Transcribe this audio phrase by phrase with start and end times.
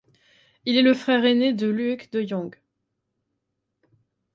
[0.65, 2.55] Il est le frère aîné de Luuk de Jong.